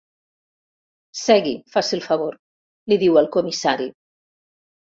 Segui, 1.19 1.51
faci 1.75 1.93
el 1.99 2.03
favor 2.07 2.39
—li 2.39 2.99
diu 3.07 3.23
el 3.25 3.31
comissari—. 3.39 3.91